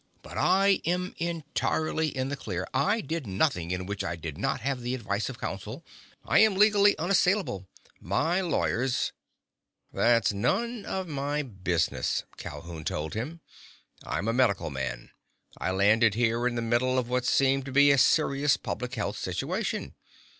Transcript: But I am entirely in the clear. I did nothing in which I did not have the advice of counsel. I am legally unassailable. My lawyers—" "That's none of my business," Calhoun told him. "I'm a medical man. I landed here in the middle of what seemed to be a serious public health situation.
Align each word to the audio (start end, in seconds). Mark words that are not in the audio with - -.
But 0.23 0.35
I 0.35 0.81
am 0.83 1.13
entirely 1.19 2.07
in 2.07 2.29
the 2.29 2.35
clear. 2.35 2.67
I 2.73 3.01
did 3.01 3.27
nothing 3.27 3.69
in 3.69 3.85
which 3.85 4.03
I 4.03 4.15
did 4.15 4.35
not 4.35 4.61
have 4.61 4.81
the 4.81 4.95
advice 4.95 5.29
of 5.29 5.39
counsel. 5.39 5.85
I 6.25 6.39
am 6.39 6.55
legally 6.55 6.97
unassailable. 6.97 7.67
My 7.99 8.41
lawyers—" 8.41 9.13
"That's 9.93 10.33
none 10.33 10.87
of 10.87 11.07
my 11.07 11.43
business," 11.43 12.23
Calhoun 12.37 12.83
told 12.83 13.13
him. 13.13 13.41
"I'm 14.03 14.27
a 14.27 14.33
medical 14.33 14.71
man. 14.71 15.11
I 15.59 15.69
landed 15.69 16.15
here 16.15 16.47
in 16.47 16.55
the 16.55 16.63
middle 16.63 16.97
of 16.97 17.07
what 17.07 17.23
seemed 17.25 17.65
to 17.65 17.71
be 17.71 17.91
a 17.91 17.99
serious 17.99 18.57
public 18.57 18.95
health 18.95 19.17
situation. 19.19 19.93